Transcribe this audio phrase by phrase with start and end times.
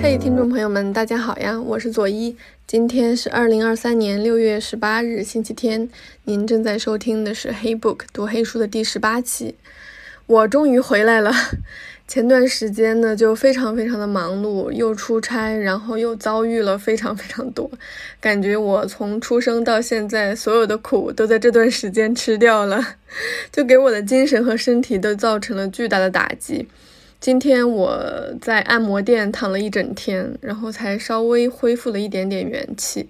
[0.00, 2.36] 嘿，听众朋友们，大家好呀，我是左一。
[2.68, 5.90] 今天是二零二三年六月十八日，星期天。
[6.22, 9.56] 您正在收听的是《黑 book》读黑书的第十八期。
[10.26, 11.32] 我终于回来了。
[12.06, 17.68] 前段时间呢，就非常非常的忙碌，又出差，然后又遭遇了非常非常多，
[18.20, 22.94] 感觉我从出生到现在所有的苦都在这段时间吃掉了，
[23.52, 26.68] 就给我的精神和身体都造成了巨大的打击。
[27.20, 28.00] 今天我
[28.40, 33.08] 在按摩店躺了一整天，然后才稍微恢复了一点点元气。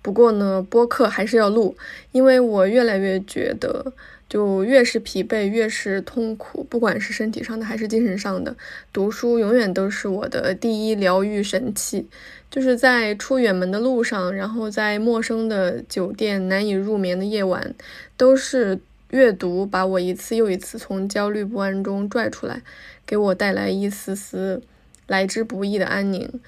[0.00, 1.76] 不过呢，播客还是要录，
[2.10, 3.92] 因为我越来越觉得，
[4.30, 8.56] 就越是疲惫，越是痛苦，不管是身体上的还是精神上的，
[8.94, 12.06] 读书永远都是我的第一疗愈神器。
[12.50, 17.74] 就是在出远门的路上，然后在陌生的酒店难以入眠的夜晚，
[18.16, 18.80] 都是。
[19.10, 22.62] 阅读把我一次又一次从焦虑不安中拽出来，
[23.10, 24.62] 给我带来一丝丝
[25.08, 26.40] 来之不易的安宁。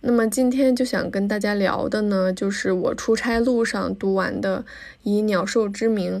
[0.00, 4.62] 那么今天就想跟大家聊的呢，就是我出差路上读完的
[5.04, 6.20] 《以鸟兽之名》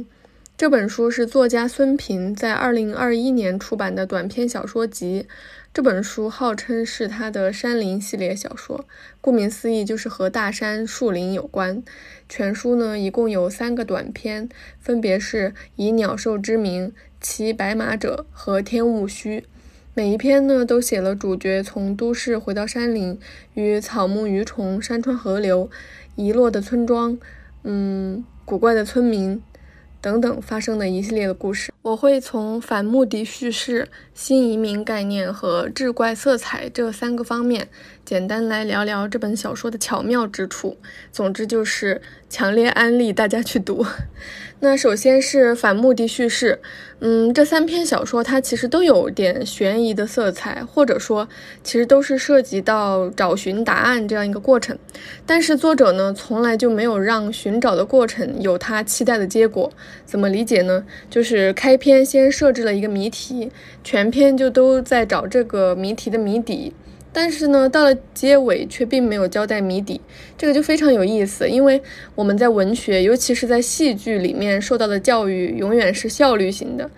[0.56, 5.26] 这本书，是作家孙平在二零二一年出版的短篇小说集。
[5.74, 8.84] 这本书号称是他的山林系列小说，
[9.20, 11.82] 顾名思义就是和大山、树林有关。
[12.28, 19.44] 全书呢一共有三个短篇，分别是以鸟兽之名、骑白马者和天雾虚。
[19.98, 23.18] 每一篇呢都写了主角从都市回到山林，
[23.54, 25.68] 与草木鱼虫、山川河流、
[26.14, 27.18] 遗落的村庄、
[27.64, 29.42] 嗯古怪的村民。
[30.00, 33.88] 等等发生的一系列的故事，我会从反目的叙事、
[34.20, 37.68] 新移民概念和志怪色彩这三个方面，
[38.04, 40.76] 简单来聊聊这本小说的巧妙之处。
[41.12, 43.86] 总之就是强烈安利大家去读。
[44.60, 46.60] 那首先是反目的叙事，
[46.98, 51.28] 嗯，这三篇小说它其实都有点悬疑的色彩，或者说
[51.62, 54.76] 其实都是涉及到找寻答案这样一个过程。
[55.24, 59.72] 但是作者呢，从来就没有让寻找的过程有他期待的结果。
[60.04, 60.84] 怎么理解呢？
[61.08, 63.52] 就是开篇先设置了一个谜题，
[63.84, 66.72] 全篇就都在找这个谜题的谜底。
[67.10, 70.00] 但是呢，到了结尾却并没有交代谜底，
[70.36, 71.48] 这个就非常有意思。
[71.48, 71.82] 因为
[72.14, 76.88] 我们在文学，尤其是在戏剧里面受到的教育，永远是效率型的，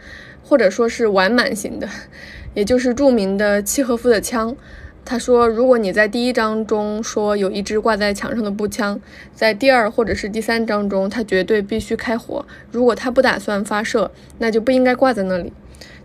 [0.42, 1.88] 或者说是完满型的，
[2.54, 4.54] 也就是著名的契诃夫的枪。
[5.02, 9.00] 他说，如果你在第一章中说有一支挂在墙上的步枪，
[9.32, 12.44] 在第二或者是第三章中，它绝对必须开火。
[12.70, 15.52] 如果它不打算发射，那就不应该挂在那里。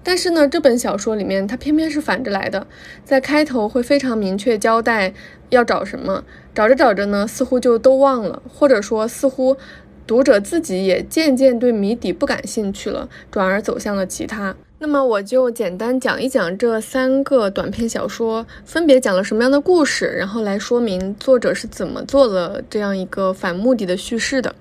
[0.05, 2.67] 但是呢，这本小说里面它偏偏是反着来的，
[3.03, 5.11] 在开头会非常明确交代
[5.49, 6.23] 要找什么，
[6.53, 9.57] 找着找着呢，似乎就都忘了，或者说似乎
[10.05, 14.55] 读者自己也渐渐对谜底不感兴趣了，转而走向了其他。
[14.85, 24.53] 那么我就简单讲一讲这三个短篇小说分别讲了什么样的故事，然后来说明作者是怎么做了这样一个反目的的叙事的。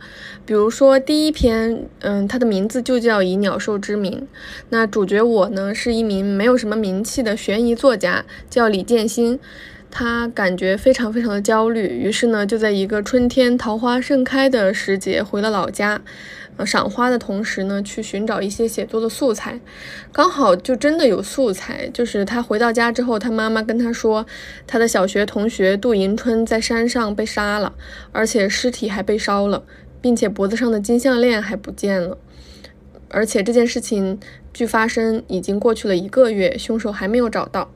[0.46, 4.26] 比如说第一篇，嗯，它的名字就叫以鸟兽之名。
[4.70, 9.38] 那主角我呢是一名没有什么名气的悬疑作家，叫李建新。
[9.90, 16.00] 他感觉非常非常的焦虑，于是呢就在一个春天桃花盛开的时节回了老家。
[16.62, 19.58] 赏花的同时呢，去寻找一些写作的素材，
[20.12, 21.88] 刚好就真的有素材。
[21.94, 24.26] 就是他回到家之后，他妈妈跟他说，
[24.66, 27.72] 他的小学同学杜迎春在山上被杀了，
[28.12, 29.64] 而且尸体还被烧了，
[30.02, 32.18] 并且脖子上的金项链还不见了。
[33.08, 34.18] 而且这件事情
[34.52, 37.70] 距发生已经过去了一个月，凶手还没有找到，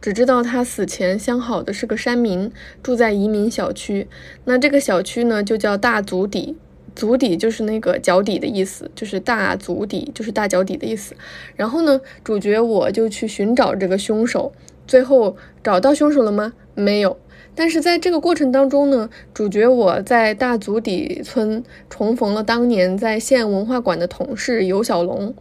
[0.00, 2.50] 只知道他死前相好的是个山民，
[2.82, 4.08] 住在移民小区。
[4.44, 6.56] 那这个小区呢，就叫大足底。
[6.98, 11.14] 足底就是那个脚底的意思，就是大足底，就是大脚底的意思。
[11.54, 14.52] 然后呢，主角我就去寻找这个凶手，
[14.84, 16.54] 最后找到凶手了吗？
[16.74, 17.16] 没有。
[17.54, 25.32] 但是在这个过程当中呢，主角我在大足底村重逢了当年在县文化馆的同事尤小龙。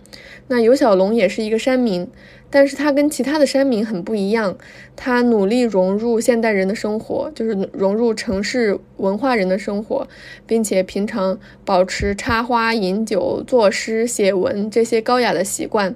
[0.47, 2.07] 那尤小龙也是一个山民。
[2.49, 4.57] 但是他跟其他的山民很不一样，
[4.95, 10.07] 他努力融入现代人的生活，就是融入城市文化人的生活，
[10.45, 15.93] 并且平常保持插花、饮酒、作诗、写文这些高雅的习惯，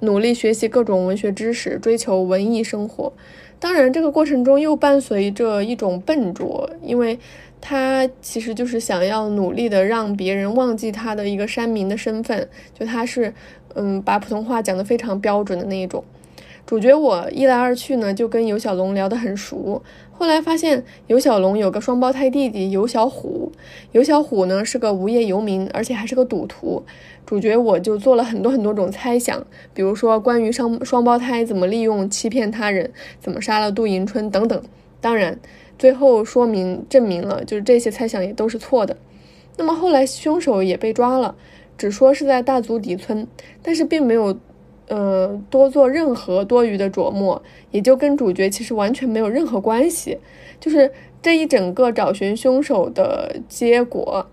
[0.00, 3.10] 努力学习各种文学知识，追求文艺生活。
[3.58, 7.18] 当然，这个过程中又伴随着一种笨拙，因为
[7.62, 12.46] 他其实就是想要努力的让别人忘记他的一个山民的身份，
[12.78, 13.32] 就他是。
[13.74, 16.02] 嗯，把普通话讲得非常标准的那一种。
[16.66, 19.82] 主角我一来二去呢，就跟尤小龙聊得很熟。
[20.12, 23.52] 后来发现尤小龙有个双胞胎弟弟尤小虎，
[23.92, 26.82] 尤小虎呢是个无业游民，而且还是个赌徒。
[27.26, 34.62] 主角我就做了很多很多种猜想，比如说关于双双胞胎怎么利用欺骗他人，怎么杀了杜迎春等等。
[35.02, 35.38] 当然，
[35.78, 38.96] 最后说明证明了，就是这些猜想也都是错的。
[39.58, 41.34] 那么后来凶手也被抓了，
[41.76, 43.26] 只说是在大足底村，
[43.62, 44.36] 但是并没有，
[44.88, 50.18] 呃，多做任何多余的琢磨，也就跟主角其实完全没有任何关系。
[50.60, 50.90] 就是
[51.20, 54.26] 这一整个找寻凶手的结果，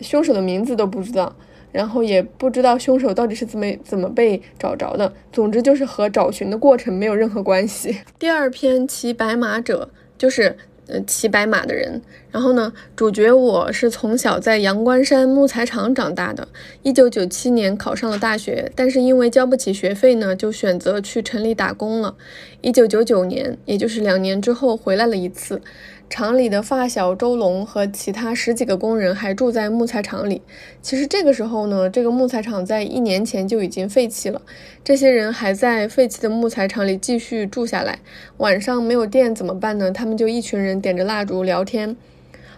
[0.00, 1.34] 凶手的名字都不知道。
[1.72, 5.12] 然后也不知道凶手到底是怎么怎么被找着的。
[5.30, 7.98] 总之就是和找寻的过程没有任何关系。
[8.18, 12.00] 第二篇骑白马者就是呃骑白马的人。
[12.30, 16.46] 然后呢，主角我是从小在阳关山木材厂长大的。
[16.82, 22.14] 一九九七年考上了大学，但是因为交不起学费呢，就选择去城里打工了。
[22.60, 25.60] 一九九九年，也就是两年之后回来了一次。
[26.08, 30.40] 厂里的发小周龙和其他十几个工人还住在木材厂里。
[30.80, 34.40] 其实这个时候呢，这个木材厂在一年前就已经废弃了。
[34.84, 37.98] 这些人还在废弃的木材厂里继续住下来。
[38.38, 39.90] 晚上没有电怎么办呢？
[39.90, 41.96] 他们就一群人点着蜡烛聊天。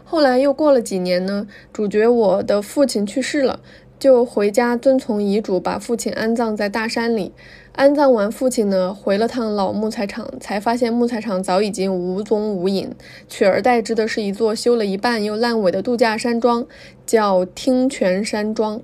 [0.04, 3.60] 后来又过了几年呢，主角我的父亲去世了。
[3.98, 7.32] 就回家遵从遗嘱，把父亲安葬在大山里。
[7.72, 12.90] 安葬完父亲呢，回了趟老木材厂，才发现木材厂早已经无踪无影，
[13.28, 16.66] 取而代之的是一座修了一半又烂尾的度假山庄，
[17.06, 18.80] 叫听泉山庄。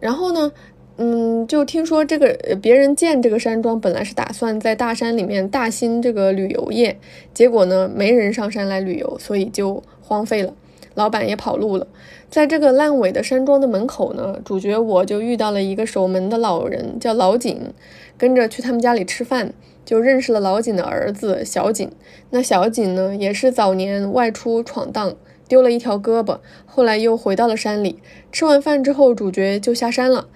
[0.00, 0.50] 然后呢，
[0.96, 6.98] 嗯，就听说这个别人建这个山庄，本来是打算在大山里面大兴这个旅游业，
[7.32, 10.52] 结果呢，没人上山来旅游，所以就荒废了。
[10.98, 11.86] 老板也跑路了，
[12.28, 17.72] 在这个烂尾的山庄的门口呢，主角我就遇到了一个守门的老人，叫老井，
[18.18, 19.52] 跟着去他们家里吃饭，
[19.84, 21.88] 就认识了老井的儿子小井。
[22.30, 25.14] 那小井呢，也是早年外出闯荡，
[25.46, 28.00] 丢了一条胳膊，后来又回到了山里。
[28.32, 30.26] 吃完饭之后，主角就下山了。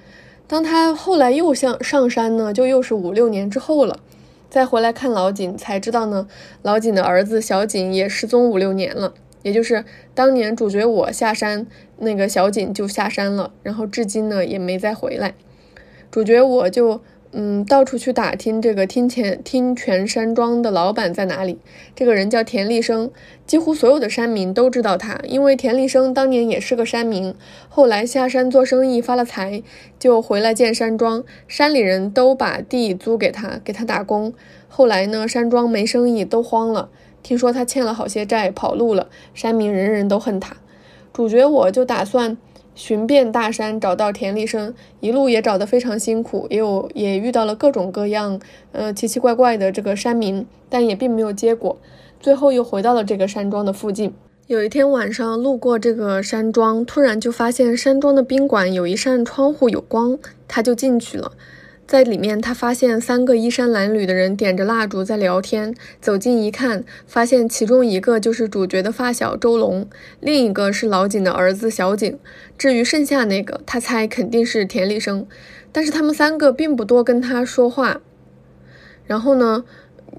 [0.46, 3.98] 当他后来又向上山呢，就又是五六年之后了。
[4.48, 6.28] 再回来看老井，才知道呢，
[6.62, 9.14] 老井的儿子小井也失踪五六年了。
[9.42, 9.84] 也就是
[10.14, 11.66] 当年主角我下山，
[11.98, 15.34] 那个小锦就下山了，然后至今呢也没再回来。
[16.10, 17.00] 主角我就
[17.32, 21.58] 嗯到处去打听这个听泉听泉山庄的老板在哪里。
[21.94, 23.10] 这个人叫田立生，
[23.46, 27.34] 几乎所有的山民都知道他，因为田立生当年也是个山民，
[27.68, 29.62] 后来下山做生意发了财，
[29.98, 34.34] 就回来建山庄，山里人都把地租给他，给他打工。
[34.68, 36.90] 后来呢，山庄没生意，都荒了。
[37.22, 39.08] 听说他欠了好些债，跑路了。
[39.34, 40.56] 山民人人都恨他。
[41.12, 42.36] 主角我就打算
[42.74, 44.74] 寻遍大山，找到田立生。
[45.00, 48.40] 一路也找得非常辛苦，也有也遇到了各种各样，
[48.72, 51.76] 呃，奇奇怪怪的这个山民，但也并没有结果。
[52.18, 54.14] 最后又回到了这个山庄的附近。
[54.46, 61.32] 有一天晚上路过这个山庄，突然就发现山庄的宾馆有一扇窗户有光，他就进去了。
[61.92, 65.74] 在里面，他发现三个衣衫褴褛的人点着蜡烛在聊天。
[66.00, 69.86] 走近一看，发现其中一个就是主角的发小周龙，
[70.18, 72.18] 另一个是老井的儿子小井。
[72.56, 75.26] 至于剩下那个，他猜肯定是田立生。
[75.70, 78.00] 但是他们三个并不多跟他说话。
[79.04, 79.62] 然后呢，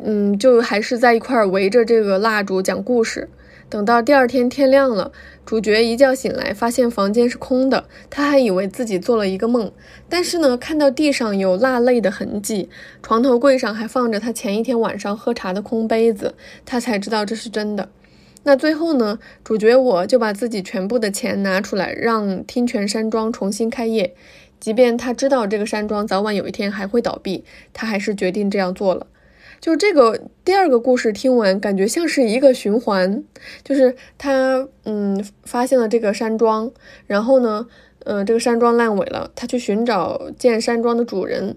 [0.05, 3.27] 嗯，就还是在一块围着这个蜡烛讲故事。
[3.73, 5.11] 等到第二天天亮了，
[5.47, 9.71] 主角一觉醒来，发现房间是空的，他还以为自己做了一个梦。
[10.07, 12.69] 但是呢，看到地上有蜡泪的痕迹，
[13.01, 17.89] 床头柜上还放着他前一天晚上喝茶的空杯子，他才知道这是真的。
[18.43, 24.13] 那最后呢，主角我就把自己全部的钱拿出来，让听泉山庄重新开业，
[24.59, 27.43] 即便他知道这个山庄早晚有一天还会倒闭，
[27.73, 29.07] 他还是决定这样做了。
[29.63, 33.23] 就这个第二个故事听完，感觉像是一个循环，
[33.63, 36.69] 就是他嗯发现了这个山庄，
[37.07, 37.65] 然后呢，
[37.99, 41.55] 嗯这个山庄烂尾了，他去寻找建山庄的主人，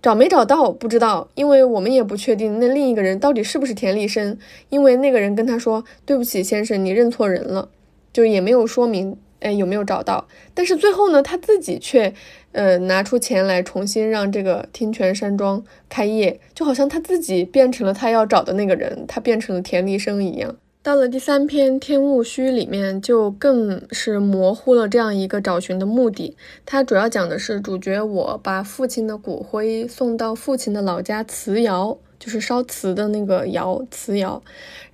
[0.00, 4.38] 找没找到不知道，因为我们也不确定那另一个人到底是不是田立生，
[4.68, 7.70] 因为那个人跟他说对不起先生，你认错人了，
[8.12, 9.18] 就也没有说明。
[9.40, 10.26] 哎，有没有找到？
[10.52, 12.12] 但是最后呢，他自己却，
[12.52, 20.56] 呃，拿出钱来重新让这个听泉山庄开业，就好像他自己变成了他要找的那个人，他变成了田立生一样。
[20.82, 26.34] 到了第三篇《天雾虚》里面，就更是模糊了这样一个找寻的目的。
[26.64, 34.42] 它主要讲的是主角我把父亲的骨灰送到父亲的老家瓷窑，就是烧瓷的那个窑，瓷窑，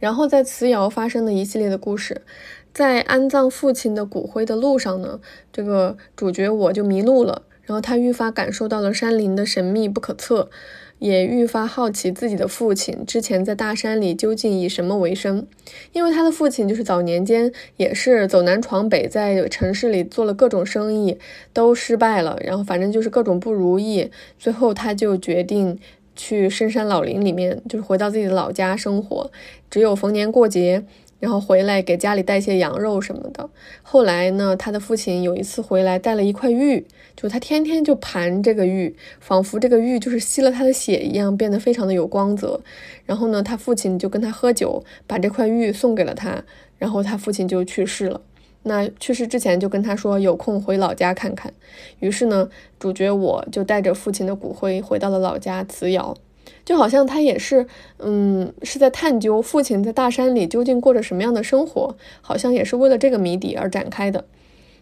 [0.00, 2.22] 然后在瓷窑发生的一系列的故事。
[2.74, 5.20] 在安葬父亲的骨灰的路上呢，
[5.52, 10.50] 这个主角我就迷路了，然后他愈发感受到了山林的神秘不可测，
[10.98, 15.46] 也愈发好奇自己的父亲之前在大山里究竟以什么为生，
[15.92, 21.16] 因为他的父亲就是早年间也是走南闯北，在城市里做了各种生意
[21.52, 25.78] 都失败了，然后反正就是各种不如意，最后他就决定
[26.16, 29.30] 去深山老林里面，就是回到自己的老家生活，
[29.70, 30.84] 只有逢年过节。
[31.20, 33.48] 然后回来给家里带些羊肉什么的。
[33.82, 42.60] 后来呢，他的父亲有一次回来带了一块玉，就他天天就盘这个玉，仿佛这个玉就是吸了他的血一样，变得非常的有光泽。
[43.06, 46.44] 然后呢，他父亲就跟他喝酒，把这块玉送给了他。
[46.76, 48.20] 然后他父亲就去世了。
[48.64, 51.52] 那去世之前就跟他说有空回老家看看。
[52.00, 56.16] 于是呢，主角我就带着父亲的骨灰回到了老家慈窑。
[56.64, 57.66] 就好像他也是，
[57.98, 64.24] 嗯，是在探究父亲在大山里究竟过着什么样的生活，好像也是为了这个谜底而展开的。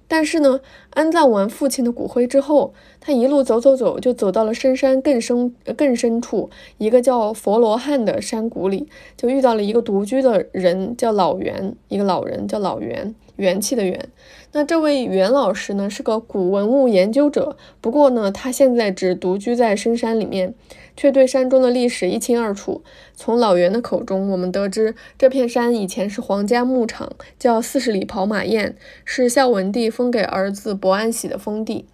[0.09, 0.61] 但是呢，
[0.91, 8.87] 安葬完父亲的骨灰之后，他一路走走走，就走到了深山更深更深处一个叫佛罗汉的山谷里，
[9.17, 14.09] 就遇到了一个独居的人，叫老袁，一个老人叫老袁，元气的元。
[14.53, 20.55] 那这位袁老师呢，是个古文物研究者，不过呢，他现在只独居在深山里面。
[20.95, 22.83] 却对山中的历史一清二楚。
[23.15, 31.87] 从老袁的口中，我们得知这片山以前是皇家牧场，叫四十里跑马堰，是孝文帝封给儿子伯安喜的封地。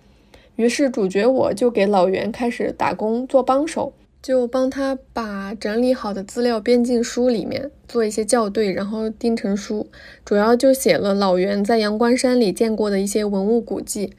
[0.57, 9.87] 于是主角我就给老袁开始打工做帮手，就帮他把整理好的资料编进书里面，做一些校对，然后钉成书。
[10.25, 14.13] 主要就写了老袁在阳关山里见过的一些文物古迹。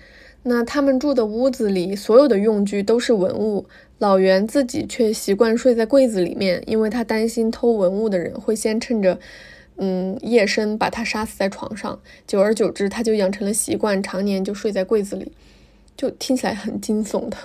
[0.43, 3.65] 那他们住的屋子里，所有的用具都是文物。
[3.97, 9.19] 老袁自己却习惯睡在柜子里面，因为他担心偷文物的人会先趁着，
[9.75, 11.99] 嗯，夜深把他杀死在床上。
[12.25, 15.33] 久而久之，他就养成了习惯，常年就睡在柜子里，
[15.97, 17.35] 就听起来很惊悚的。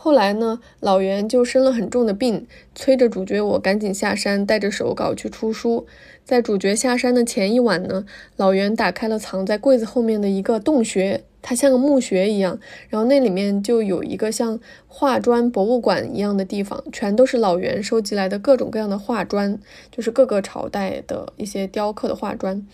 [0.00, 5.88] 后来呢，老袁就生了很重的病，催着主角我赶紧下山，带着手稿去出书。
[6.24, 11.24] 在主角下山的前一晚呢，老袁打开了藏在柜子后面的一个洞穴。
[11.40, 19.58] 它像个墓穴一样，然后那里面就有一个像画砖博物馆一样的地方，全都是老袁收集来的各种各样的画砖，
[19.90, 22.66] 就是各个朝代的一些雕刻的画砖，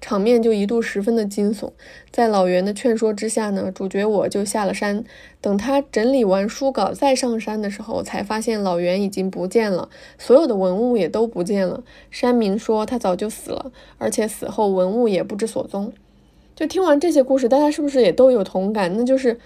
[0.00, 1.70] 场面就一度十分的惊悚。
[2.10, 5.04] 在老袁的劝说之下呢，主角我就下了山，
[5.40, 11.84] 等他整理完书稿再上山的时候，才发现老袁已经不见了，所有的文物也都不见了。
[12.10, 15.92] 山民说他早就死了，而且死后文物也不知所踪。
[16.56, 18.96] 就听完这些故事，大家是不是也都有同感？
[18.96, 19.38] 那就是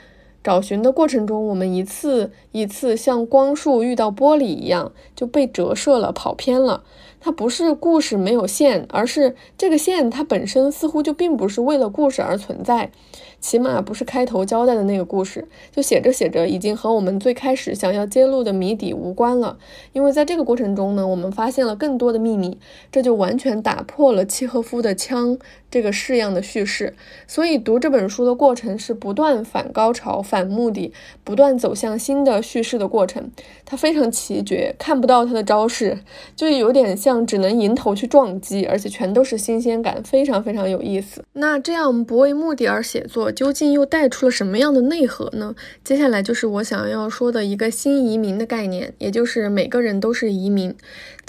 [0.45, 6.85] 找寻的过程中，我们一次一次像光束遇到玻璃一样就被折射了，跑偏了。
[7.19, 12.93] 它不是故事没有线，而是这个线它本身似乎就并不是为了故事而存在。
[13.41, 19.57] 起码不是开头交代的那个故事，就写着写着已经和我们最开始想要揭露的谜底无关了。
[19.93, 22.59] 因为在这个过程中呢，我们发现了更多的秘密，
[22.93, 25.39] 这就完全打破了契诃夫的枪
[25.71, 26.95] 这个式样的叙事。
[27.27, 30.93] 所以读这本书的过程是不断反高潮、反目的，
[31.25, 33.31] 不断走向新的叙事的过程。
[33.65, 35.99] 它非常奇绝，看不到它的招式，
[36.37, 41.25] 就有点像只能迎头去撞击，而且全都是新鲜感，非常非常有意思。
[41.33, 43.30] 那这样不为目的而写作。
[43.33, 45.55] 究竟又带出了什么样的内核呢？
[45.85, 50.75] 接下来就是我想要说的一个新移民的概念，也就是每个人都是移民。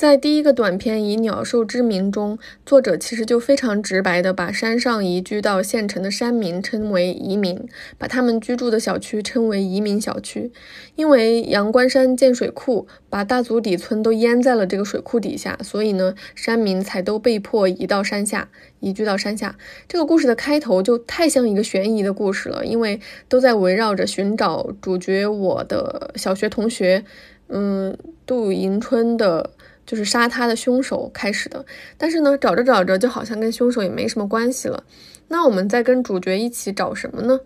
[0.01, 10.51] 在第一个短片以鸟兽之名中，作者其实就非常直白的把山上移居到县城的山民称为移民，把他们居住的小区称为移民小区。
[10.95, 18.49] 因为阳关山建水库，把大足底村都淹在了这个水库底下，所以呢，山民才都被迫移到山下。
[18.79, 19.55] 移居到山下，
[19.87, 27.05] 这个故事的开头就太像一个悬疑的故事了，因为都在围绕着寻找主角我的小学同学，
[27.49, 29.51] 嗯，杜迎春的，
[29.91, 31.65] 就是杀他的凶手开始的。
[31.97, 34.85] 但是呢，找着找着，就好像跟凶手也没什么关系了。
[35.27, 37.41] 那我们再跟主角一起找什么呢？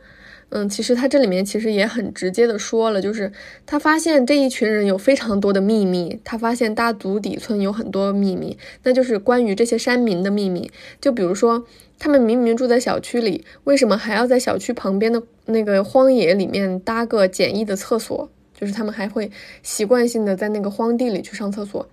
[0.50, 3.32] 嗯，其实他这里面其实也很直接的说了，就是
[3.66, 10.72] 他发现这一群人有非常多的秘密，他发现大足底村有很多秘密，那就是关于这些山民的秘密。
[11.02, 11.66] 就比如说，
[11.98, 18.30] 他们明明住在小区里，为什么还要在小区旁边的那个荒野里面搭个简易的厕所？
[18.58, 19.30] 就是他们还会
[19.64, 21.90] 习惯性的在那个荒地里去上厕所。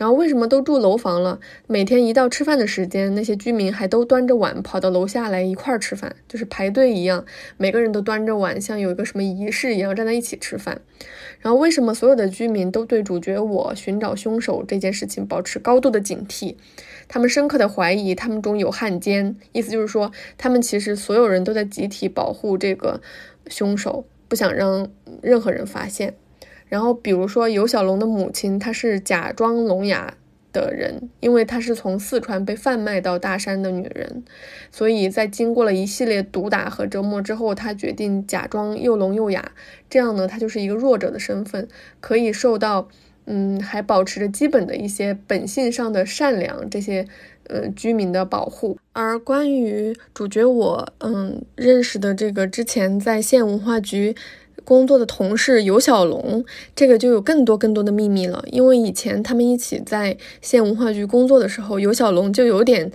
[0.00, 1.38] 然后为什么都住楼房了？
[1.66, 7.26] 每天一到吃饭的时间，那些居民还都端着碗跑到楼下来一块儿吃饭，就是排队一样，
[7.58, 10.80] 每个人都端着碗，像有一个什么仪式一样站在一起吃饭。
[11.40, 16.54] 然后为什么所有的居民都对主角我寻找凶手这件事情保持高度的警惕？
[17.06, 23.02] 他们深刻的怀疑他们中有汉奸，意思就是说，他们其实所有人都在集体保护这个
[23.48, 24.88] 凶手，不想让
[25.20, 26.14] 任何人发现。
[26.70, 30.14] 然后，比如说尤小龙的母亲，她是假装聋哑
[30.52, 34.22] 的人，因为她是从四川被贩卖到大山的女人，
[34.70, 39.50] 所以在经过了一系列毒打和折磨之后，她决定假装又聋又哑，
[39.90, 41.66] 这样呢，她就是一个弱者的身份，
[42.00, 42.88] 可以受到
[43.26, 47.04] 嗯，还保持着基本的一些本性上的善良，这些
[47.48, 48.78] 呃居民的保护。
[48.92, 54.14] 而关于主角我嗯认识的这个之前在县文化局。
[54.70, 56.44] 工作的同事尤小龙，
[56.76, 58.40] 这个就有更多更多的秘密了。
[58.52, 62.88] 因为以前他们一起在县文化局工作的时候，尤小龙就有点，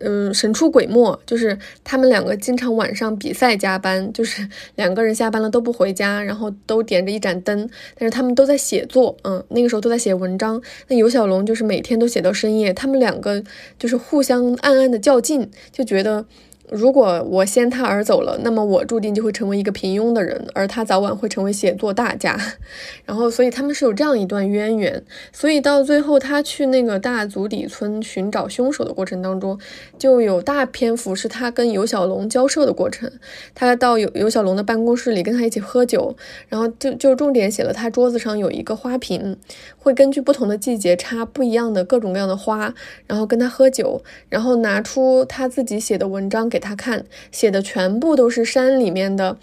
[0.00, 1.18] 嗯，神出鬼没。
[1.24, 7.66] 就是他们两个经常晚上比赛加班，就是两个人下班了都不回家，然后都点着一盏灯，
[7.98, 10.60] 但是他们都在写作，嗯，那个时候都在写文章。
[10.88, 13.42] 那尤小龙就是每天都写到深夜，他们两个
[13.78, 16.26] 就是互相暗暗的较劲，就觉得。
[16.72, 22.34] 如果我先他而走了，那么我注定就会成为一个平庸的人，而他早晚会成为写作大家。
[23.04, 25.04] 然后，所以他们是有这样一段渊源。
[25.32, 29.58] 所以到最后，他去那个大足底村寻找凶手的过程当中，
[29.98, 33.12] 就有大篇幅是他跟尤小龙交涉的过程。
[33.54, 36.16] 他到尤尤小龙的办公室里跟他一起喝酒，
[36.48, 39.36] 然后就就重点写了他桌子上有一个花瓶，
[39.76, 42.72] 会根据不同的季节插不一样的各种各样的花，
[43.06, 46.61] 然后跟他喝酒，然后拿出他自己写的文章给。
[46.62, 49.36] 他看写的全部都是山里面的，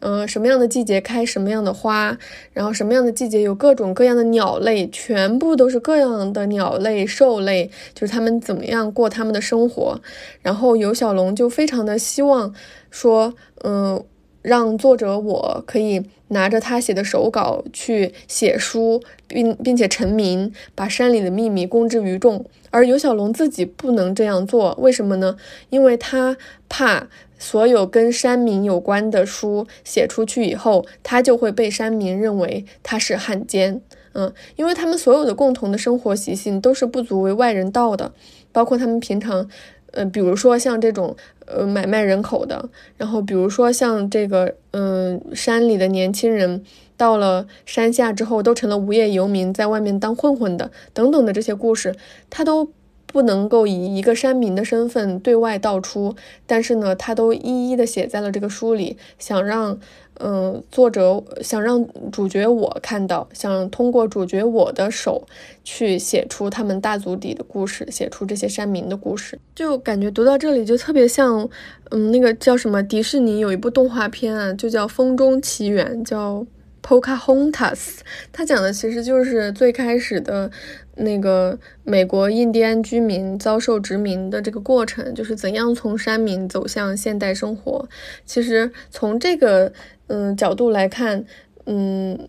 [0.00, 2.16] 嗯，什么样的季节开什么样的花，
[2.52, 10.00] 然后什么样的季节有各种各样的鸟类，全部都是各样的鸟类、兽类，就是他们怎么样过他们的生活。
[10.42, 12.54] 然后尤小龙就非常的希望
[12.90, 13.32] 说，
[13.64, 14.04] 嗯，
[14.42, 22.44] 让作者我可以拿着他写的手稿去写书，并并且成名，把山里的秘密公之于众。
[22.76, 25.34] 而尤小龙自己不能这样做，为什么呢？
[25.70, 26.36] 因为他
[26.68, 33.80] 怕所有跟山民有关的书写出去以后，他就会被山民认为他是汉奸。
[34.12, 38.12] 嗯，因为他们所有的共同的生活习性都是不足为外人道的，
[38.52, 39.48] 包括他们平常，
[39.92, 41.16] 呃，比如说像这种
[41.46, 42.68] 呃买卖人口的，
[42.98, 46.62] 然后比如说像这个嗯山里的年轻人。
[46.96, 51.94] 到了山下之后，都成了无业游民，在外面当混混的，等等的这些故事，
[52.30, 52.70] 他都
[53.06, 56.14] 不能够以一个山民的身份对外道出，
[56.46, 59.78] 但是呢，他都一一的写在了这个书里，想让，
[60.18, 65.26] 嗯，作者想让主角我看到，想通过主角我的手
[65.62, 71.48] 去写出他们大足底的故事，写出这些山民的故事，就感觉读到这里就特别像，
[71.90, 76.44] 嗯，那个叫什么迪士尼有一部动画片啊，就叫《风中奇缘》，叫。
[76.86, 77.96] Pocahontas，
[78.32, 80.48] 它讲的其实就是最开始的
[80.94, 87.88] 那个美国印第安居民遭受殖民的这个过程，就是怎样从山民走向现代生活。
[88.24, 89.72] 其实从这个
[90.06, 91.24] 嗯角度来看，
[91.64, 92.28] 嗯，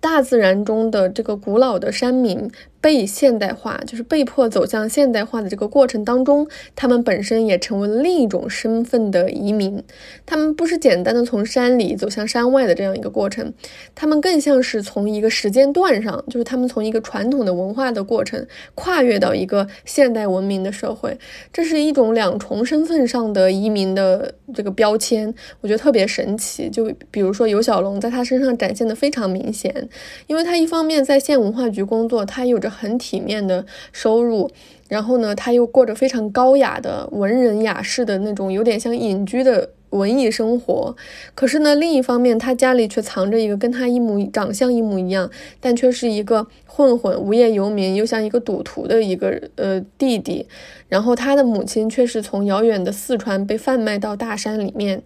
[0.00, 2.50] 大自然中的这个古老的山民。
[2.86, 6.46] 被现代化，就是被迫走向现代化的这个过程当中，
[6.76, 9.82] 他们本身也成为另一种身份的移民。
[10.24, 13.52] 他们不是简单的从山里走向山外的这样一个过程，
[13.96, 18.46] 他们更像是从一个时间段上，就是他们从一个传统的文化的过程
[18.76, 21.18] 跨越到一个现代文明的社会。
[21.52, 26.70] 这是一种两重身份上的移民的这个标签，我觉得特别神奇。
[26.70, 29.88] 就比如说尤小龙，在他身上展现的非常明显，
[30.28, 32.75] 因为他一方面在县文化局工作，他有着。
[32.76, 34.50] 很体面的收入，
[34.88, 39.70] 然后呢，他又过着非常高雅的文人雅士的那种，有点像隐居的。
[39.90, 40.94] 文艺生活，
[41.34, 50.46] 可是呢，另一方面，他家里却藏着一个跟他一模长相一模一样，但却是一个混混、无业游民，又像一个赌徒的一个呃弟弟。
[50.88, 55.00] 然后他的母亲却是从遥远的四川被贩卖到大山里面，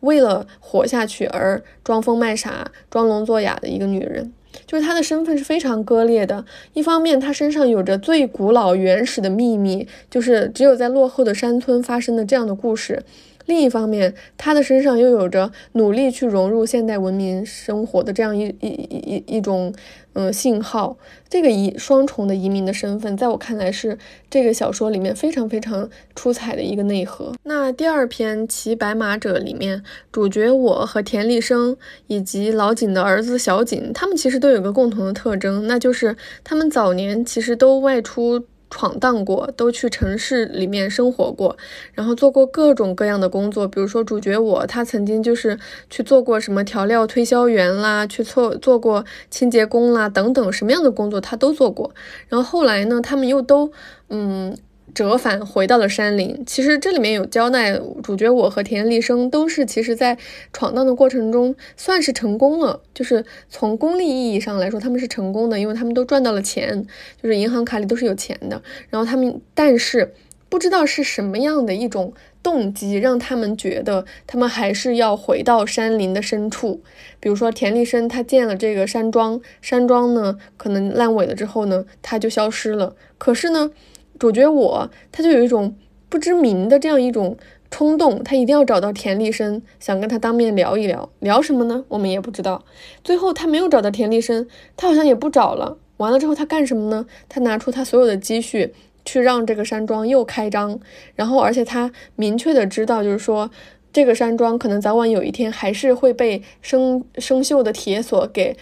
[0.00, 4.32] 为了活下去而装疯卖傻、装聋作哑的一个女人。
[4.66, 6.44] 就是他的身份是非常割裂的。
[6.72, 13.02] 一方面，他身上有着最古老原始的秘密，就是只有在落后的山村发生的这样的故事。
[13.46, 19.72] 另一方面，他的身上又有着努力去融入现代文明生活的这样一一一一一种
[20.12, 20.96] 嗯信号。
[21.28, 23.98] 这个移双重的移民的身份，在我看来是
[24.30, 27.32] 这个小说里面非常非常出彩的一个内核。
[27.42, 29.82] 那第二篇《骑白马者》里面，
[30.12, 38.44] 主角我和田立生以及老井的儿子小井，他们其实都有个共同的特征，那就是他们早年其实都外出。
[38.70, 41.56] 闯荡过，都去城市里面生活过，
[41.94, 43.66] 然后做过各种各样的工作。
[43.66, 51.94] 比如说主角我，他曾经就是去做过什么调料推销员啦，去做做过清洁工啦，等等，什么样的工作他都做过。
[52.28, 53.70] 然后后来呢，他们又都
[54.08, 54.56] 嗯。
[54.96, 56.42] 折返回到了山林。
[56.46, 60.16] 其实这里面有交代，主角我和田立生都是其实在
[60.54, 66.86] 闯荡的过程中算是成功了，就是从功利意义上来说，他们是成功的，因为他们都赚到了钱，
[67.22, 68.62] 就是银行卡里都是有钱的。
[68.88, 70.14] 然后他们，但是
[70.48, 72.14] 不知道是什么样的一种。
[72.42, 76.80] 动机，让他们觉得他们还是要回到山林的深处。
[77.18, 82.94] 比如说田立生，他建了这个山庄，山庄呢可能烂尾了之后呢，他就消失了。
[83.18, 83.72] 可是呢，
[84.18, 85.76] 主角我他就有一种
[86.08, 87.36] 不知名的这样一种
[87.70, 91.08] 冲动，他一定要找到田立生，想跟他当面聊一聊。
[91.20, 91.84] 聊什么呢？
[91.88, 92.64] 我们也不知道。
[93.02, 95.78] 最后他没有找到田立生，他好像也不找了。
[95.96, 97.06] 完了之后他干什么呢？
[97.28, 98.74] 他拿出他所有的积蓄。
[99.08, 100.80] 去让这个山庄又开张，
[101.14, 103.48] 然后而且他明确的知道，就是说
[103.92, 108.56] 这个山庄可能早晚有一天还是会被生生锈的铁锁给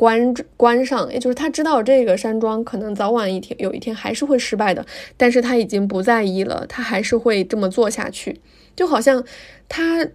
[0.00, 4.86] 关关上，也就是他知道这个山庄可能早晚一天有一天还是会失败的，
[5.18, 8.40] 但是他已经不在意了，他还是会这么做下去，
[8.74, 9.22] 就好像
[9.68, 10.08] 他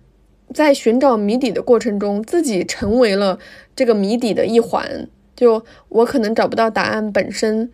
[0.52, 3.38] 在寻找谜底的过程中，自己成为了
[3.76, 7.72] 这个谜底的一环，就我可能找不到答案本身，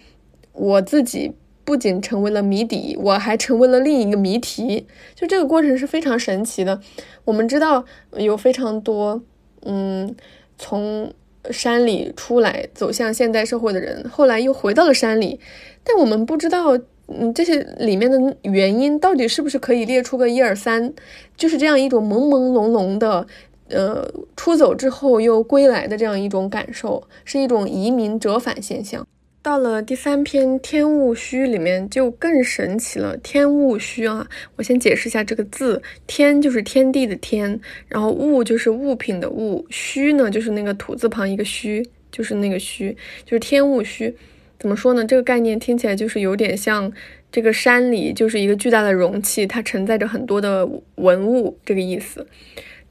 [0.52, 1.36] 我自己。
[1.64, 4.88] 不仅成为了谜底，我还成为了另一个谜题。
[5.16, 6.82] 就这个过程是非常神奇的。
[7.24, 7.86] 我们知道
[8.18, 9.22] 有非常多，
[9.62, 10.14] 嗯，
[10.58, 11.14] 从
[11.50, 15.40] 山里出来走向现代社会的人，后来又回到了山里。
[15.84, 16.78] 但我们不知道，
[17.08, 20.94] 嗯，这些里面的原因到底是不是可以列出个一二三？
[21.36, 23.26] 就是这样一种朦朦胧胧的，
[23.70, 29.08] 呃，出走之后又归来的这样一种感受，是一种移民折返现象。
[29.44, 33.18] 到了第三篇《天物虚》里面就更神奇了。
[33.18, 44.16] 天物虚啊，我先解释一下这个字：天就是天地的天，然后物就是物品的物，虚呢就是那个土字旁一个虚，就是那个虚，就是天物虚。
[44.60, 45.04] 怎么说呢？
[45.04, 46.94] 这个概念听起来就是有点像
[47.32, 52.28] 这个山里就是一个巨大的容器，它承载着很多的文物，这个意思。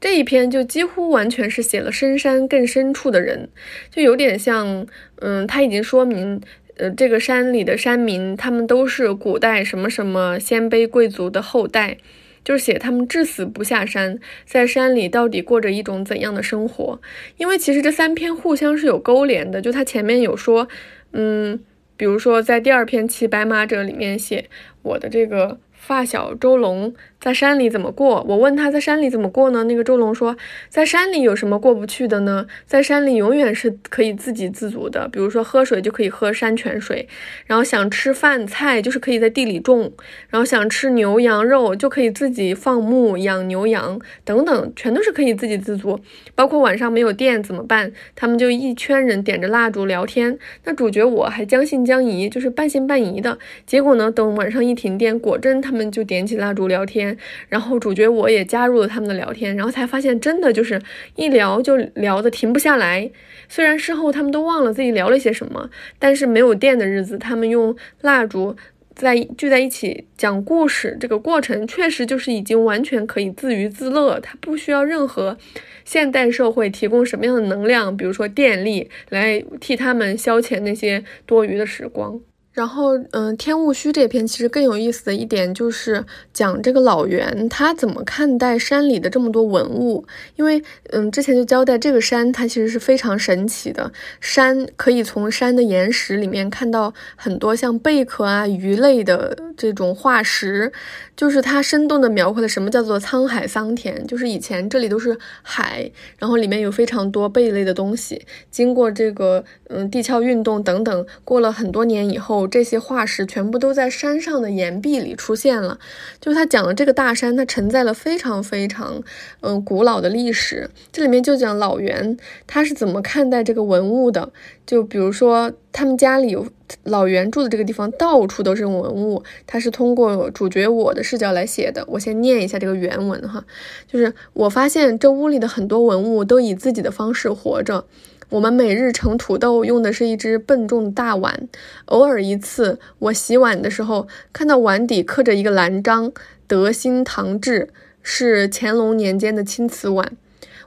[0.01, 3.47] 这一篇就几乎完全是写了深山更深处的人，
[3.91, 4.87] 就有点像，
[5.17, 6.41] 嗯，他已经说明，
[6.77, 11.97] 呃，这个山里的山民，他们都是古代什么什么鲜卑贵族的后代，
[12.43, 16.99] 就是写他们至死不下山，在山里到底过着一种怎样的生活。
[17.37, 20.67] 因为其实这三篇互相是有勾连的，就他前面有说，
[21.13, 21.59] 嗯，
[21.95, 24.49] 比如说在第二篇《骑白马者》里面写
[24.81, 25.59] 我的这个。
[25.83, 28.25] 发小周龙在山里怎么过？
[28.27, 29.63] 我问他在山里怎么过呢？
[29.63, 30.35] 那个周龙说，
[30.69, 32.47] 在山里有什么过不去的呢？
[32.65, 37.07] 在山里永远是可以自给自足的，比如说喝水就可以喝山泉水，
[37.47, 39.91] 然后想吃饭菜就是可以在地里种，
[40.29, 45.99] 然后想吃牛羊肉就可以自己放牧养牛羊等等，全都是可以自给自足。
[46.35, 47.91] 包括晚上没有电怎么办？
[48.15, 50.37] 他们就一圈人点着蜡烛聊天。
[50.63, 53.39] 那主角我还将信将疑，就是半信半疑的。
[53.65, 55.71] 结果呢，等晚上一停电，果真他。
[55.71, 57.10] 们就点起蜡烛聊天，
[57.49, 60.81] 然后主角我也加入了他们的聊天，然后才发现真的就是
[61.15, 63.09] 一聊就聊的停不下来。
[63.47, 65.69] 虽然事后他们都忘了自己聊了些什么，
[65.99, 68.55] 但是没有电的日子，他们用蜡烛
[68.95, 75.37] 在聚在一起讲故事，这个过程确实就是已经完全可以自娱自乐，他不需要任何
[75.83, 82.19] 现代社会提供什么样的能量，比如说电力来替他们消遣那些多余的时光。
[82.53, 100.73] 然后，嗯，天物虚这篇其实更有意思的一点就是讲这个老袁他怎么看待山里的这么多文物，因为，嗯，之前就交代这个山它其实是非常神奇的，山可以从山的岩石里面看到很多像贝壳啊、鱼类的这种化石，
[101.15, 112.40] 就是它生动的描绘了什么叫做沧海桑田，就是以前这里都是海，然后里面有非常多贝类的东西，经过这个，嗯，地壳运动等等，过了很多年以后。
[112.47, 115.79] 这些化石全部都在山上的岩壁里出现了，
[116.19, 119.01] 就是他讲的这个大山，它承载了非常非常
[119.41, 120.69] 嗯古老的历史。
[120.91, 124.31] 这里面就讲老袁他是怎么看待这个文物的。
[124.65, 126.47] 就比如说他们家里有
[126.83, 129.21] 老袁住的这个地方，到处都是文物。
[129.45, 131.83] 他是通过主角我的视角来写的。
[131.89, 133.43] 我先念一下这个原文哈，
[133.85, 137.85] 就是我发现这屋里的很多文物都以自己的方式活着。
[138.31, 141.49] 我们每日盛土豆用的是一只笨重的大碗，
[141.87, 146.13] 偶尔一次，我洗碗的时候看到碗底刻着一个蓝章
[146.47, 147.67] “德兴堂制”，
[148.01, 150.15] 是乾隆年间的青瓷碗。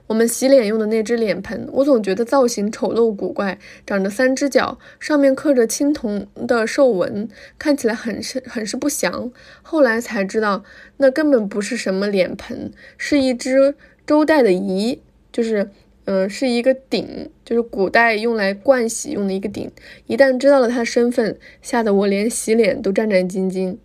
[0.05, 9.31] 我们洗脸用的那只脸盆，我总觉得造型丑陋古怪，长着三只脚，上面刻着青铜的兽纹，看起来很是很是不祥。
[9.63, 10.63] 后来才知道，
[10.97, 13.73] 那根本不是什么脸盆，是一只
[14.05, 15.01] 周代的仪，
[15.31, 15.71] 就是。
[16.05, 19.71] 嗯，是一个鼎，就是古代用来灌洗用的一个鼎。
[20.05, 23.77] 一旦知道了他的身份，吓得我连洗脸都战战兢兢。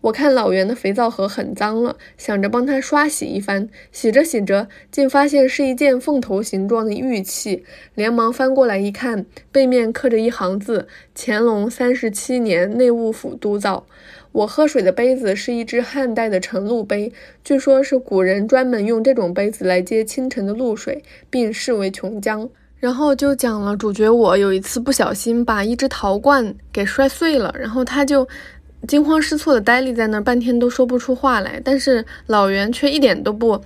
[0.00, 3.68] 我看老袁的肥皂盒很脏了，想着帮他刷洗一番。
[3.92, 13.84] 洗着洗着，竟发现是一件凤头形状的玉器，连忙翻过来一看，背面刻着一行字：乾隆三十七年内务府督造。
[14.32, 17.12] 我喝水的杯子是一只汉代的晨露杯，
[17.42, 22.48] 据说是古人专门用这种杯子来接清晨的露水，并视为琼浆。
[22.78, 28.26] 然后就讲了主角我有一次不小心把一只陶罐给摔碎了，然后他就
[28.88, 31.60] 惊慌失措的呆立在那儿，半天都说不出话来。
[31.64, 33.60] 但是老袁却一点都不。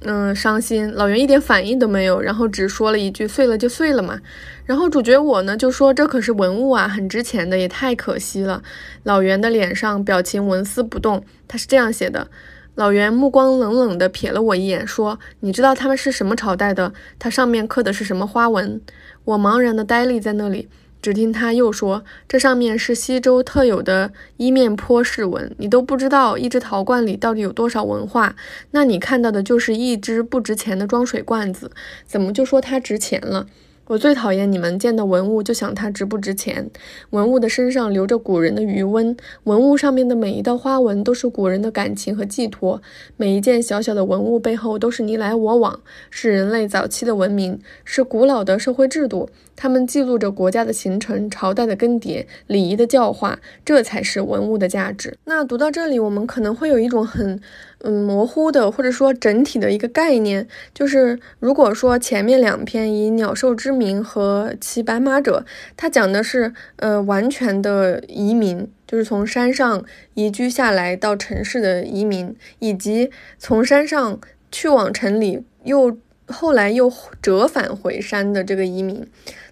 [0.00, 0.92] 嗯，伤心。
[0.92, 4.20] 老袁一点反应都没有，然后只说了一句：“碎了就碎了嘛。”
[4.64, 8.62] 然后主角我呢就说：“这可是文物啊，很值钱的，也太可惜了。”
[9.04, 12.28] 老袁的脸上表情纹丝不动，他是这样写的：
[12.74, 16.92] 老袁目光冷冷地瞥了我一眼，说：“你知道他们是什么朝代的？
[17.18, 18.80] 它上面刻的是什么花纹？”
[19.24, 20.68] 我茫然地呆立在那里。
[21.06, 28.34] 只听他又说：“这上面是西周特有的一面坡式纹，你都不知道一只陶罐里到底有多少文化，
[28.72, 31.70] 那你看到的就是一只不值钱的装水罐子，
[32.08, 33.46] 怎么就说它值钱了？”
[33.86, 36.68] 我最讨厌你们见到文物就想它值不值钱。
[37.10, 42.82] 文物的身上留着古人的余温，文物上面的每一道花纹都是古人的感情和寄托，
[43.16, 45.78] 每一件小小的文物背后都是你来我往，
[46.10, 55.16] 是人类早期的文明，是古老的社会制度，他们记录着国家的形成、朝代的更迭、礼仪的教化，这才是文物的价值。
[55.24, 57.40] 那读到这里，我们可能会有一种很。
[57.80, 65.44] 嗯，模糊的或者说整体的一个概念，就是如果说前面两篇以鸟兽之名和骑白马者，
[65.76, 74.18] 它讲的是呃完全的移民，就是从山上移居下来到城市的移民，以及从山上
[74.50, 79.06] 去往城里又后来又折返回山的这个移民。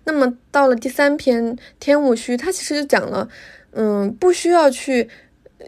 [0.04, 3.28] 那么到了第三篇天物虚，他其实就讲了，
[3.72, 5.08] 嗯，不需要去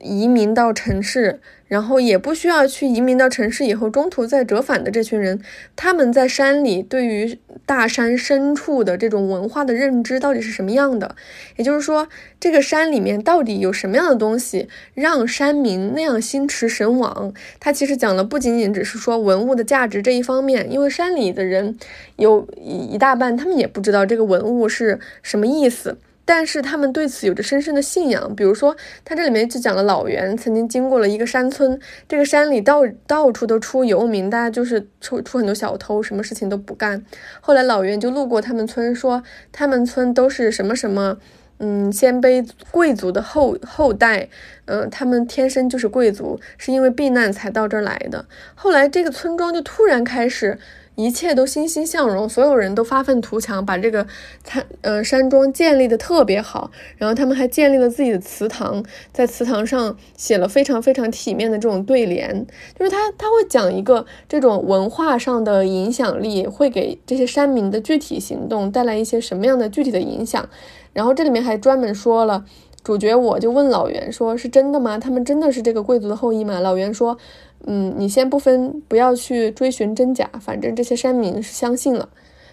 [0.03, 1.40] 移民到城市。
[1.68, 5.40] 然后也不需要去移民到城市以后，中途再折返的这群人，
[5.74, 11.16] 他们在山里对于大山深处的这种文化的认知到底是什么样的？
[11.57, 17.35] 也就是说，这个山里面到底有什么样的东西让山民那样心驰神往？
[17.59, 21.76] 他其实讲的不仅仅只是说文物的价值这一方面，因为山里的人
[22.14, 25.98] 有一大半，他们也不知道这个文物是什么意思。
[26.29, 37.03] 但是他们对此有着深深的信仰，比如说，他这里面就讲了老袁曾经经过了一个山村，这个山里到到处都出游民，大家就是出出很多小偷，什么事情都不干。
[37.41, 41.17] 后来老袁就路过他们村，说他们村都是什么什么，
[41.59, 44.29] 嗯，鲜卑贵族的后后代，
[44.65, 48.27] 嗯，他们天生就是贵族，是因为避难才到这儿来的。
[48.57, 50.59] 后来这个村庄就突然开始。
[50.97, 54.07] 一切都欣欣向荣，所有人都发愤图强，把这个
[54.43, 56.71] 参呃山庄建立的特别好。
[56.97, 58.83] 然后他们还建立了自己的祠堂，
[59.13, 62.47] 在祠堂上写了非常非常体面的这种对联，
[62.79, 70.49] 就是他他会讲一个这种文化上的影响力会给这些山民的具体行动带来一些什么样的具体的影响。
[70.93, 72.45] 然后这里面还专门说了。
[72.83, 74.97] 主角我就问老袁说：“是真的吗？
[74.97, 77.19] 他们真的是这个贵族的后裔吗？”老袁说
[77.66, 82.09] ：“嗯，你先不分，不要去追寻真假，反正这些山民是相信了。”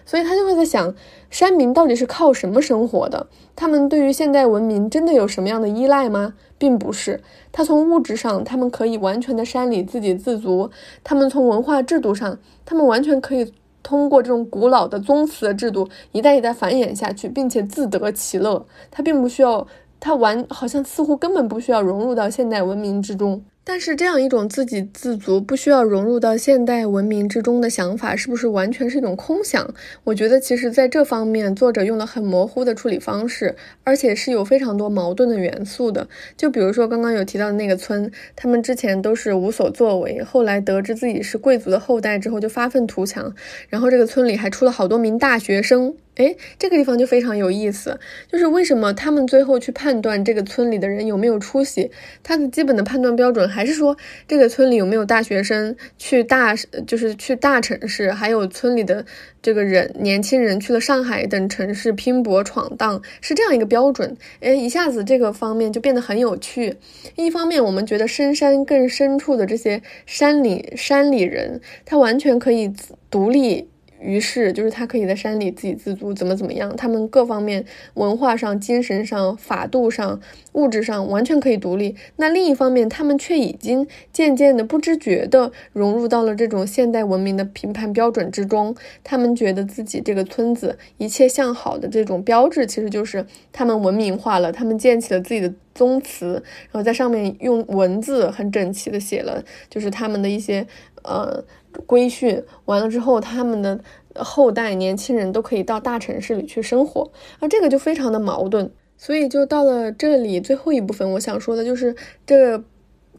[0.06, 0.94] 所以他就会在想，
[1.30, 3.26] 山民到底是靠什么生活的？
[3.56, 6.34] 他们对于现代文明真的有什么样的依赖吗？
[6.58, 7.22] 并不是。
[7.50, 10.68] 他从物质上，他们可以完全的山里自给自足；
[11.02, 13.50] 他们从文化制度上，他们完全可以
[13.82, 18.66] 通过这种古老的宗祠的制度一代一代繁衍下去，并且自得其乐。
[18.90, 19.66] 他并不需要。
[20.00, 23.42] 他完好像似乎根本不需要融入到现代文明之中。
[23.66, 29.74] 但是这样一种自给自足、不需要融入到现代文明之中的想法，是不是完全是一种空想？
[30.04, 36.06] 我觉得，其实在这方面，作者用了很模糊的处理方式，而且是有非常多矛盾的元素的。
[36.36, 43.34] 就比如说刚刚有提到的那个村，他们之前都是无所作为，后来得知自己是贵族的后代之后，就发愤图强，
[43.70, 45.94] 然后这个村里还出了好多名大学生。
[46.16, 47.98] 哎，这个地方就非常有意思，
[48.30, 51.90] 就是为什么他们最后去判断这个村里的人有没有出息，
[52.22, 53.96] 他的基本的判断标准还是说
[54.28, 56.54] 这个村里有没有大学生去大，
[56.86, 59.04] 就是去大城市，还有村里的
[59.42, 64.16] 这个人年轻人去了上海等城市拼搏闯荡，是这样一个标准。
[64.40, 66.76] 哎，一下子这个方面就变得很有趣。
[67.16, 72.72] 一方面，我们觉得深山更深处的这些山里山里人，他完全可以
[73.10, 73.68] 独立。
[74.04, 76.76] 于是，就是他可以在山里自给自足，怎么怎么样？
[76.76, 77.64] 他们各方面
[77.94, 80.20] 文化上、精神上、法度上、
[80.52, 81.96] 物质上完全可以独立。
[82.16, 88.76] 那另一方面，他们却已经渐渐的、不知觉的融入到了这种现代文明的评判标准之中。
[89.02, 94.52] 他们觉得自己这个村子一切向好的这种标志，其实就是他们文明化了。
[94.52, 100.66] 他们建起了自己的宗祠，然后在上面用文字很整齐的写了，就是他们的一些
[101.02, 101.42] 呃。
[101.86, 103.80] 规训完了之后，他们的
[104.16, 107.10] 后代年轻人都可以到大城市里去生活，
[107.40, 108.70] 而这个就非常的矛盾。
[108.96, 111.94] 所以就到了这里最后一部分，我想说的就是
[112.26, 112.62] 这。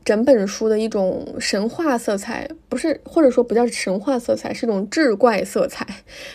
[0.05, 5.83] 整本书的一种神话色彩，不是或者说不叫神话色彩，是一种志怪色彩，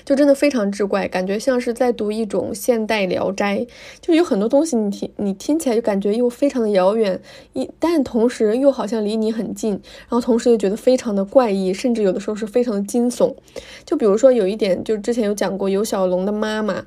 [0.05, 3.65] 就真的非常志怪，感觉像是在读一种现代聊斋，
[4.01, 7.21] 就有很多东西你听你听起来就感觉又非常的遥远，
[7.53, 13.37] 一但同时又好像离你很近，然后同时又觉得非常的怪异，甚至有的时候是非常的惊悚。
[13.85, 16.85] 就比如说有一点，就之前有讲过尤小龙的妈妈，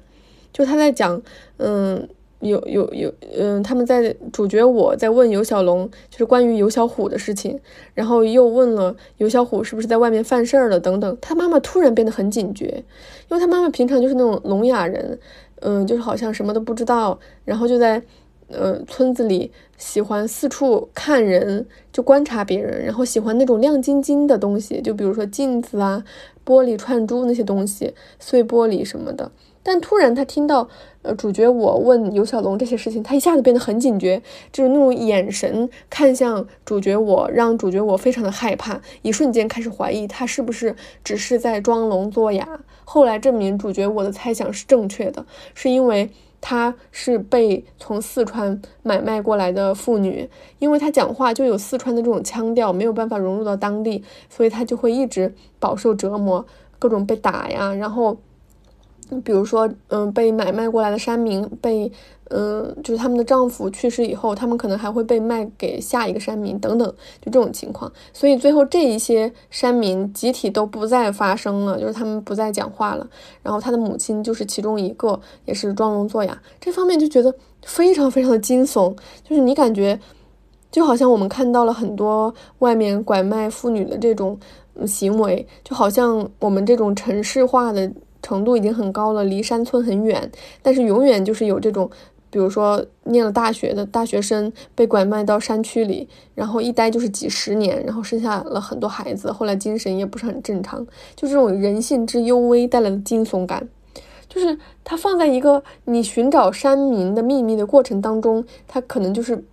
[0.52, 1.22] 就他在讲，
[1.56, 2.10] 嗯。
[2.43, 7.60] 有有有，嗯，他们在主角我在问尤小龙，就是关于尤小虎的事情，
[7.93, 11.17] 然后又问了尤小虎是不是在外面犯事儿了等等。
[11.21, 12.84] 他妈妈突然变得很警觉，
[13.29, 15.17] 因为他妈妈平常就是那种聋哑人，
[15.62, 18.01] 嗯，就是好像什么都不知道，然后就在
[18.49, 26.03] 呃村子里喜欢四处看人，就观察别人，然后喜欢那种亮晶晶的东西，就比如说镜子啊、
[26.45, 29.32] 玻璃串珠那些东西、碎玻璃什么的。
[29.65, 30.67] 但突然，他听到，
[31.04, 34.21] 呃，主角我问尤小龙这些事情，他一下子变得很警觉，
[34.52, 42.47] 就是那种眼神看向主角我，让主角我非常的害怕，一瞬间开始怀疑他是不是只是在装聋作哑。
[42.84, 46.10] 后来证明主角我的猜想是正确的，是因为
[46.41, 56.45] 他是被从四川买卖过来的妇女，因为他讲话就有四川的这种腔调，没有办法融入到当地，所以他就会一直饱受折磨，
[56.78, 58.17] 各种被打呀，然后。
[59.24, 61.92] 比如说，嗯，被买卖过来的山民被，
[62.30, 66.88] 嗯，就是他们的丈夫去世以后，他们可能还会被卖给下一个山民等等，
[67.22, 67.92] 就这种情况。
[68.13, 73.08] 所以最后这一些山民集体都不再发声了，就是他们不再讲话了。
[73.42, 76.42] 然后他的母亲就是其中一个，也是装聋作哑。
[76.60, 77.34] 这方面就觉得
[77.66, 80.00] 非常非常的惊悚，就是你感觉
[80.72, 84.39] 就好像我们看到了很多外面拐卖妇女的这种
[84.88, 87.92] 行为，就好像我们这种城市化的。
[88.23, 90.31] 程度已经很高了，离山村很远，
[90.63, 91.88] 但是永远就是有这种，
[92.31, 100.83] 比如说念了大学的大学生被拐卖到山区里，然后一待就是几十年，然后生下了很多孩子，后来精神也不是很正常，
[101.15, 103.67] 就这种人性之幽微带来的惊悚感，
[104.27, 109.43] 就是它放在一个你寻找山民的秘密的过程当中，它可能就是。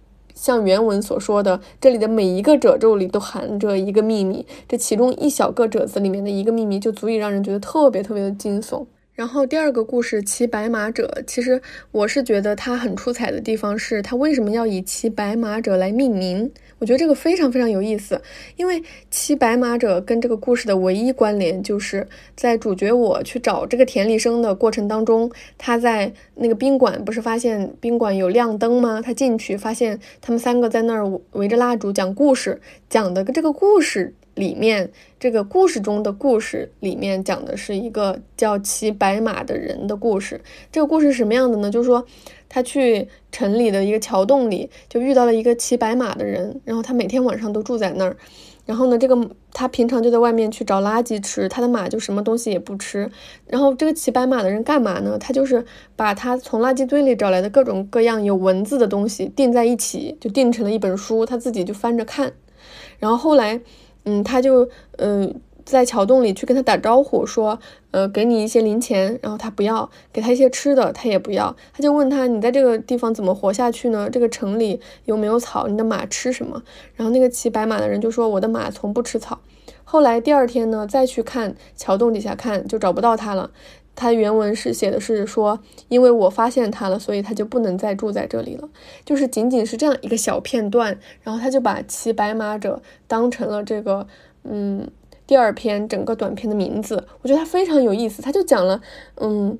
[0.40, 8.86] 像原文所说的，这里的每一个褶皱里都含着一个秘密，这其中一小个褶子里面的一个秘密，就足以让人觉得特别特别的惊悚。
[9.20, 11.60] 然后第二个故事，骑白马者，其实
[11.92, 16.50] 我是觉得它很出彩的地方是，它为什么要以骑白马者来命名？
[16.78, 18.22] 我觉得这个非常非常有意思，
[18.56, 29.02] 因为骑白马者跟这个故事的唯一关联，就是在主角我去找这个田里生的过程当中，他在那个宾馆不是发现宾馆有亮灯吗？
[29.04, 34.14] 他进去发现他们三个在那儿围着蜡烛讲故事，讲的这个故事。
[34.34, 40.40] 里面这个故事中的故事里面讲的是一个叫骑白马的人的故事。
[40.70, 41.70] 这个故事是什么样的呢？
[41.70, 42.06] 就是说
[42.48, 48.16] 他去城里的一个桥洞里，就遇到了一个骑白马的人，然后他每天晚上都住在那儿。
[48.66, 53.10] 然后呢，这个他平常就在外面去找垃圾吃，他的马就什么东西也不吃。
[53.46, 55.18] 然后这个骑白马的人干嘛呢？
[55.18, 55.64] 他就是
[55.96, 62.32] 把他从垃圾堆里找来的各种各样有文字的东西订在一起，就订成了一本书，他自己就翻着看。
[62.98, 63.60] 然后后来。
[64.04, 67.58] 嗯，他就嗯在桥洞里去跟他打招呼，说，
[67.90, 74.08] 呃，给你一些零钱，然后他不要，给他一些吃的，他也不要，他就问他，你在这个地方怎么活下去呢？
[74.10, 75.68] 这个城里有没有草？
[75.68, 76.62] 你的马吃什么？
[76.96, 79.38] 然后那个骑白马的人就说，我的马从不吃草。
[79.84, 83.50] 后来第二天呢，再去看桥洞底下看，就找不到他了。
[83.94, 88.68] 他原文是写的是说，因为我发现他了，所以他就不能再住在这里了。
[89.04, 94.06] 就是仅仅是这样一个小片段，然后他就把骑白马者当成了这个，
[94.44, 94.90] 嗯，
[95.26, 97.06] 第二篇整个短篇的名字。
[97.22, 98.80] 我觉得他非常有意思，他就讲了，
[99.16, 99.58] 嗯，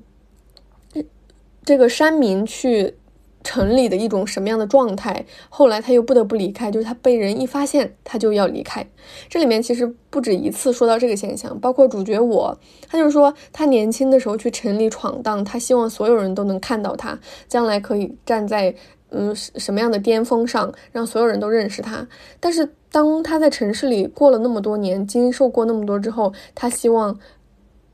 [1.63, 2.95] 这个山民去。
[3.43, 5.25] 城里的一种什么样的状态？
[5.49, 8.85] 后来他又不得不离开，就是他被人一发现，他就要离开。
[9.27, 18.73] 这里面其实不止一次说到这个现象，包括主角我，他就是说他年轻的时候去城里闯荡，他希望所有人都能看到他，将来可以站在
[19.09, 22.07] 嗯什么样的巅峰上，让所有人都认识他。
[22.39, 27.19] 但是当他在城市里过了那么多年，经受过那么多之后，他希望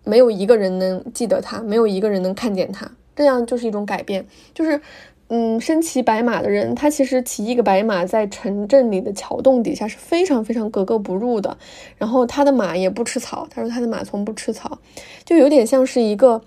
[0.03, 4.81] 没有一个人能记得他，没有一个人能看见他，这样就是一种改变，就是。
[5.29, 11.57] 嗯，身骑白马的人，他其实骑一个白马在城镇里的桥洞底下是非常非常格格不入的。
[11.97, 14.79] 然后他的马也不吃草，他说他的马从不吃草，
[15.25, 16.41] 就有点像是一个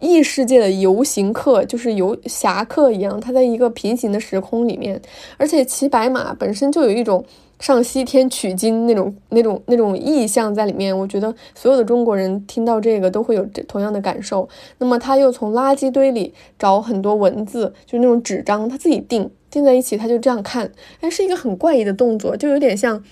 [0.00, 3.20] 异世界的游行客，就是游侠客一样。
[3.20, 5.00] 他在一个平行的时空里面，
[5.36, 7.24] 而且骑白马本身就有一种
[7.58, 10.96] 上西天取经那种那种那种意象在里面。
[10.96, 14.48] 我觉得所有的中国人听到这个都会有同样的感受。
[14.78, 23.02] 那么他又从垃圾堆里找很多文字，就那种纸张，他自己订订在一起，他就这样看，哎，是一个很怪异的动作，就有点像。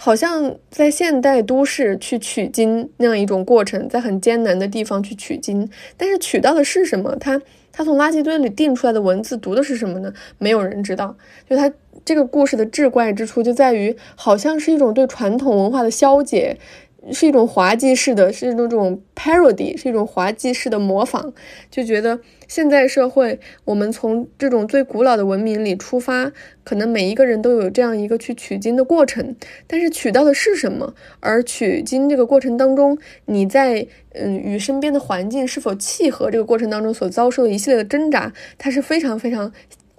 [0.00, 7.16] 好像在现代都市去取经那样一种过程，在很艰难的地方去取经，但是取到的是什么？
[7.16, 10.12] 他他从垃圾堆里定出来的文字读的是什么呢？
[10.38, 11.16] 没有人知道。
[11.48, 11.72] 就他
[12.04, 16.58] 这个故事的至怪之处就在于，好像是一种对传统文化的消解。
[17.12, 21.32] 是一种滑稽式的，是一种这种 parody，是一种滑稽式的模仿，
[21.70, 26.32] 就觉得现在社会，我们从这种最古老的文明里出发，
[26.64, 29.34] 可能每一个人都有这样一个去取经的过程，
[29.66, 30.94] 但是取到的是什么？
[31.20, 36.30] 而取经这个过程当中，你在嗯与身边的环境是否契合？
[36.30, 39.52] 这个过程当中所遭受的一系列的挣扎，它是非常非常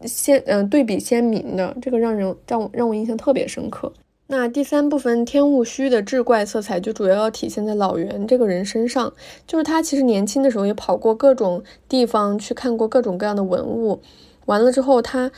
[0.05, 3.91] 鲜嗯对比鲜明的，这个让人让我让我印象特别深刻。
[4.32, 9.12] 那第三部分天物虚的志怪色彩就主要要体现在老袁这个人身上，
[9.48, 14.00] 就是他其实年轻的时候也跑过各种地方去看过各种各样的文物，
[14.46, 15.32] 完了之后他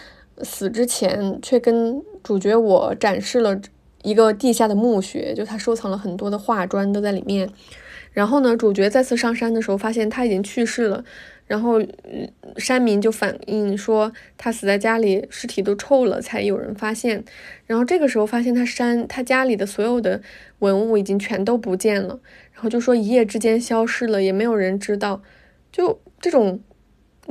[0.43, 3.61] 死之前却跟主角我展示了
[4.03, 7.49] 一个地下的墓穴，就他收藏了很多的画砖都在里面，
[8.11, 11.05] 然后呢，主角再次上山的时候发现他已经去世了。
[11.51, 11.81] 然后，
[12.55, 17.25] 山民就反映说，他死在家里，尸体都臭了，才有人发现。
[17.65, 20.21] 然后这个时候发现他山他家里的所有的
[20.59, 22.21] 文物已经全都不见了，
[22.53, 25.21] 然后就说一夜之间消失了，也没有人知道，
[25.73, 26.61] 就这种。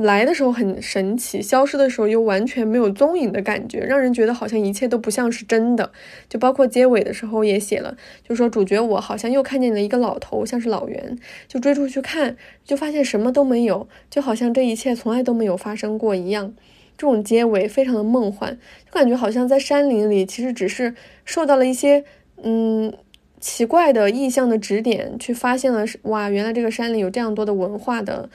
[0.03, 5.91] 来的时候很神奇，消失的时候又完全没有踪影的感觉，让人觉得好像一切都不像是真的。
[6.29, 7.97] 就包括结尾的时候也写了，
[8.27, 16.55] 就说主角我好像又看见了一个老头，像是老袁，就追出去看，就发现什么都没有，就好像这一切从来都没有发生过一样。
[16.97, 20.95] 这种结尾非常的梦幻，就感觉好像在山林里，其实只是
[21.25, 22.05] 受到了一些
[22.43, 22.93] 嗯
[23.41, 28.29] 奇怪的意象的指点，去发现了哇，原来这个山里有这样多的文化的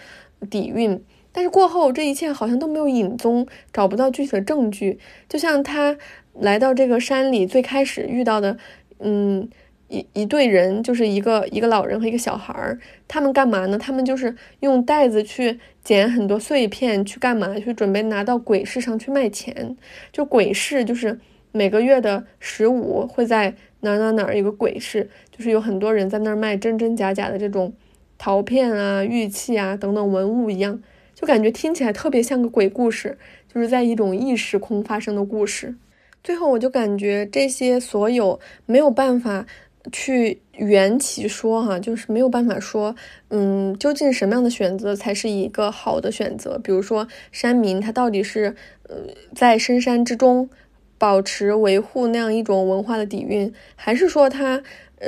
[0.50, 1.00] 底蕴。
[1.36, 4.98] 但是过后，这一切好像都没有影踪，找不到具体的证据。
[5.28, 5.98] 就像他
[6.32, 8.58] 来到这个山里，最开始遇到的，
[9.00, 9.50] 嗯，
[9.90, 12.80] 一一对人，就是一个一个老人和一个小孩儿。
[13.06, 13.78] 他们干嘛呢？
[13.78, 17.60] 他们就是用袋子去捡很多碎片，去干嘛？
[17.60, 19.76] 去准备拿到鬼市上去卖钱。
[20.14, 21.20] 就鬼市，就是
[21.52, 27.74] 每个月的十五会在哪哪哪有个鬼市，就是有很多人在那儿卖真真假假的这种
[28.18, 30.82] 陶片啊、玉器啊等等文物一样。
[31.16, 33.18] 就感觉听起来特别像个鬼故事，
[33.52, 35.74] 就是在一种异时空发生的故事。
[36.22, 39.46] 最后，我就感觉这些所有没有办法
[39.92, 42.96] 去圆其说，哈，就是没有办法说，
[43.30, 46.60] 嗯，究竟什么样的选择才是一个好的选择？
[46.60, 48.54] 比如说，山民他到底是
[48.90, 48.98] 呃
[49.34, 50.50] 在深山之中
[50.98, 54.62] 保持维护那样一种文化的底蕴，还是说他？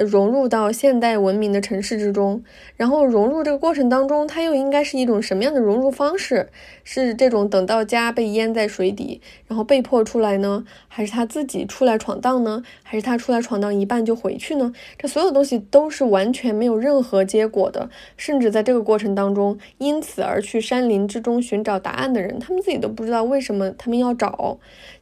[0.04, 2.44] 融入到现代文明的城市之中，
[2.76, 6.50] 然后融入这个过程当中，它又应该是一种什么样的融入方式？
[6.84, 12.64] 是这种等到家被淹在水底，然后被迫出来呢，还是他自己出来闯荡呢？
[12.84, 14.72] 还是他出来闯荡一半就回去呢？
[14.98, 24.58] 这所有东西都是完全没有任何结果的，甚至在这个过程当中，因此而去山林之中寻找答案的人，他们自己都不知道为什么他们要找。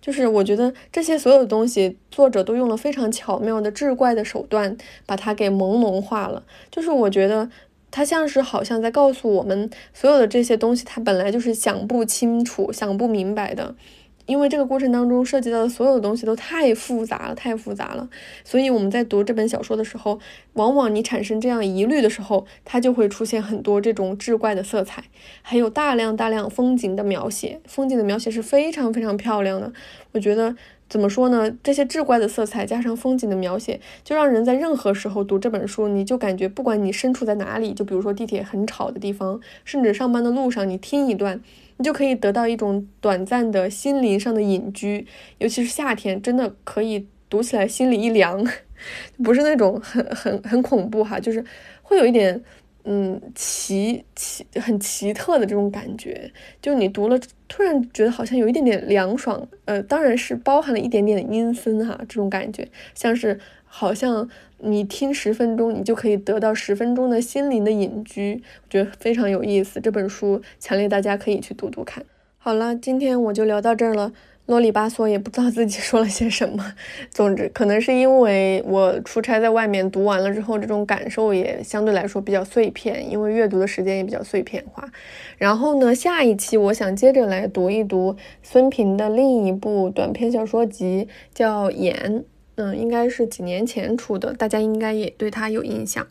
[0.05, 4.77] 就是我觉得这些所有的东西，作者都用了非常巧妙的志怪的手段，
[5.07, 6.43] 把它给朦胧化了。
[6.69, 7.49] 就是我觉得
[7.89, 13.73] 他像是好像在告诉我们，所有的这些东西，他本来就是想不清楚、想不明白的。
[14.26, 18.09] 因为这个过程当中涉及到的所有的东西都太复杂了，太复杂了，
[18.43, 20.19] 所以我们在读这本小说的时候，
[20.53, 25.03] 往往你产生这样疑虑的时候，它就会出现很多这种志怪的色彩，
[25.41, 29.71] 还有大量大量风景的描写，风景的描写是非常非常漂亮的。
[30.13, 30.55] 我觉得
[30.89, 31.51] 怎么说呢？
[31.61, 41.41] 这些志怪的色彩加上风景的描写，就让人在任何时候读这本书，你就感觉不管你身处在哪里，就比如说地铁很吵的地方，甚至上班的路上，你听一段。
[41.78, 45.05] 你就可以得到一种短暂的心灵上的隐居，
[45.39, 48.45] 尤其是夏天，真的可以读起来心里一凉，
[49.23, 51.43] 不是那种很很很恐怖哈，就是
[51.82, 52.41] 会有一点
[52.86, 64.30] 嗯奇奇很奇特的这种感觉，就你读了突然觉得好像有一点点凉爽，呃，当然是包含了一点点阴森哈，这种感觉像是好像。
[64.59, 69.79] 你听十分钟，你就可以得到十分钟的心灵的隐居，我觉得非常有意思。
[69.79, 72.03] 这本书强烈大家可以去读读看。
[72.37, 74.13] 好了，今天我就聊到这儿了，
[74.45, 76.73] 啰里吧嗦也不知道自己 说了些什么。
[77.09, 84.87] 总之，可能是因为我出差在外面读完了之后，这种感受也相对来说比较碎片，因为阅读的时间也比较碎片化。
[85.37, 91.95] 然后呢，下一期我想接着来读一读孙平的另一部短篇小说集，叫《眼》。
[92.55, 96.05] 嗯，应该是几年前出的，大家应该也对它有印象。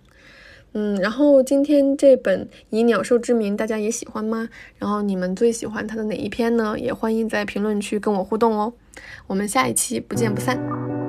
[0.72, 4.49] 嗯，然后今天这本《以鸟兽之名》，大家也喜欢吗？
[4.78, 6.76] 然后你们最喜欢它的哪一篇呢？
[6.78, 8.72] 也欢迎在评论区跟我互动哦。
[9.26, 11.04] 我们下一期不见不散。